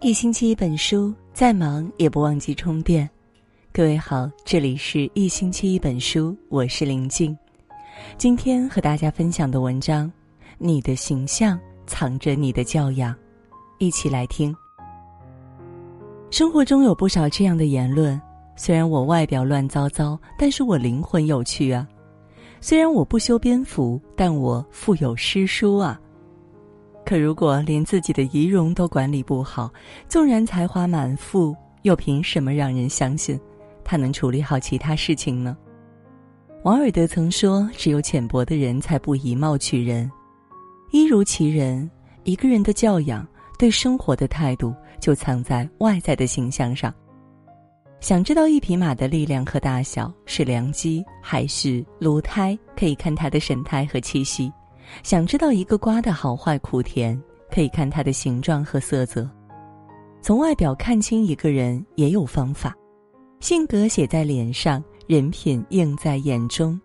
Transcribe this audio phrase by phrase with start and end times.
[0.00, 3.08] 一星期一本书，再忙也不忘记充电。
[3.72, 7.36] 各位好，这里是一星期一本书，我是林静。
[8.16, 10.10] 今天和大家分享的文章：
[10.56, 13.12] 你的形象藏着你的教养。
[13.78, 14.54] 一起来听。
[16.30, 18.20] 生活中有不少这样的言论：
[18.54, 21.84] 虽然我外表乱糟糟，但是我灵魂有趣啊；
[22.60, 26.00] 虽然我不修边幅，但我腹有诗书啊。
[27.08, 29.72] 可如果连自己的仪容都管理不好，
[30.10, 33.40] 纵然才华满腹，又凭什么让人相信
[33.82, 35.56] 他能处理好其他事情呢？
[36.64, 40.10] 王尔德曾说：“只有浅薄的人才不以貌取人。”
[40.92, 41.90] 一如其人，
[42.24, 43.26] 一个人的教养、
[43.58, 46.92] 对生活的态度，就藏在外在的形象上。
[48.00, 54.52] 想知道一匹马的力量和大小是良机还是炉胎，可以看它的神态和气息。
[55.02, 57.20] 想知道一个瓜的好坏苦甜，
[57.50, 59.28] 可以看它的形状和色泽。
[60.20, 62.74] 从外表看清一个人也有方法，
[63.40, 66.78] 性格写在脸上，人品映在眼中。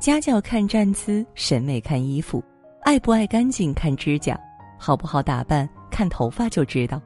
[0.00, 2.42] 家教看站姿，审美看衣服，
[2.82, 4.38] 爱不爱干净看指甲，
[4.78, 7.00] 好不好打扮看头发就知道。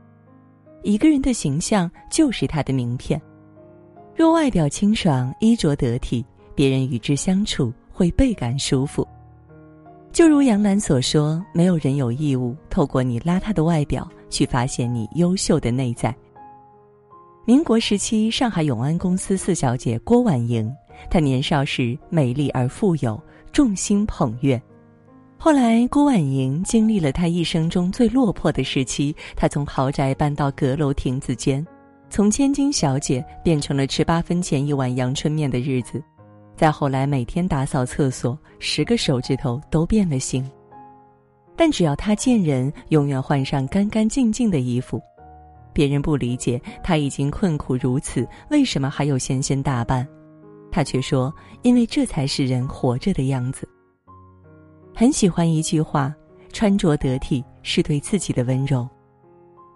[0.82, 3.20] 一个人的形象就是他的名片。
[4.14, 9.06] 若外表清爽，衣着得体，别人与之相处会倍感舒服。
[10.14, 16.14] 就如杨澜所说：“没有人有义务透过你邋遢的外表去发现你优秀的内在。”
[17.44, 20.72] 民国时期，上海永安公司四小姐郭婉莹，
[21.10, 23.20] 她年少时美丽而富有，
[23.50, 24.62] 众星捧月。
[25.36, 31.66] 后来，郭婉莹经历了她一生中最落魄的时期，她从豪宅搬到阁楼亭子间，
[32.08, 36.00] 从千金小姐变成了吃八分钱一碗阳春面的日子。
[36.56, 40.48] 再后来，每天打扫厕所，十个手指头都变了形。
[41.56, 45.00] 但只要他见人，永远换上干干净净的衣服。
[45.72, 50.06] 别人不理解他已经困苦如此，为什么还有闲闲打扮？
[50.70, 51.32] 他却说
[51.62, 53.68] ：“因为这才是人活着的样子。”
[54.94, 56.14] 很喜欢一句话
[56.52, 58.88] ：“穿着得体是对自己的温柔。”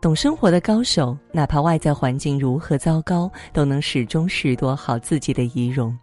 [0.00, 5.96] 懂生活的高手，哪怕外在环境如何糟糕，都能始终拾掇好自己的仪容。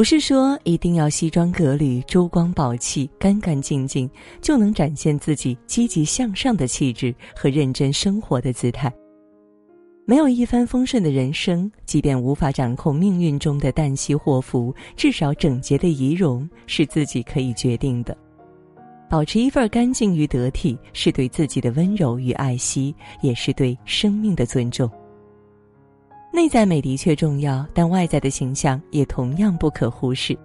[0.00, 8.90] 不是说一定要西装革履、珠光宝气、干干净净，就能展现自己积极向上的气质和认真生活的姿态。
[10.06, 18.16] 没有一帆风顺的人生，即便无法掌控命运中的旦夕祸福，至少整洁的仪容是自己可以决定的。
[19.10, 24.90] 保持一份干净与得体，是对自己的温柔与爱惜，也是对生命的尊重。
[26.40, 30.32] 内在美的确重要，但外在的形象也同样不可忽视。《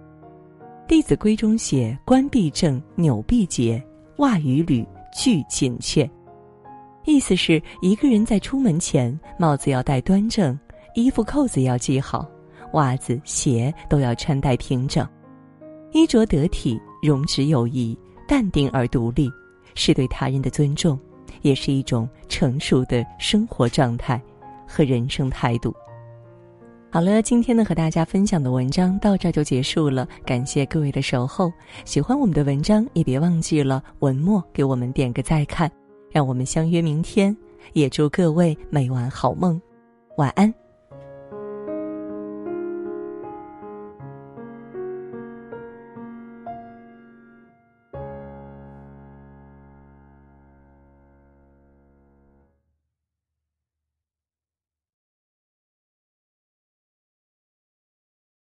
[0.86, 3.82] 弟子规》中写：“冠必正，纽必结，
[4.18, 4.86] 袜与履
[5.18, 6.08] 俱紧切。”
[7.06, 10.56] 意思是一个人在出门前，帽子要戴端正，
[10.94, 12.28] 衣服扣子要系好，
[12.74, 15.08] 袜子、鞋都要穿戴平整。
[15.92, 17.98] 衣着得体，容止有仪，
[18.28, 19.30] 淡定而独立，
[19.74, 21.00] 是对他人的尊重，
[21.40, 24.20] 也是一种成熟的生活状态。
[24.68, 25.72] 和人生态度。
[26.96, 31.52] 好了，今天呢和大家分享的文章到这就结束了，感谢各位的守候。
[31.84, 35.70] 喜欢我们的文章，也别忘记了文末给我们点个再看，
[36.10, 37.36] 让我们相约明天。
[37.74, 39.60] 也祝各位每晚好梦，
[40.16, 40.50] 晚安。